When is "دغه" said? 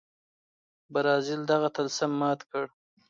1.51-1.67